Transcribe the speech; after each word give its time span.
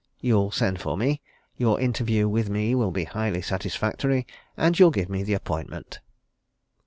You'll 0.19 0.49
send 0.49 0.81
for 0.81 0.97
me. 0.97 1.21
Your 1.57 1.79
interview 1.79 2.27
with 2.27 2.49
me 2.49 2.73
will 2.73 2.89
be 2.89 3.03
highly 3.03 3.43
satisfactory. 3.43 4.25
And 4.57 4.79
you'll 4.79 4.89
give 4.89 5.09
me 5.09 5.21
the 5.21 5.35
appointment." 5.35 5.99